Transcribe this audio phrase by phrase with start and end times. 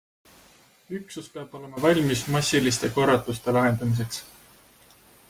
[0.99, 4.23] Üksus peab olema valmis massiliste korratuste lahendamiseks.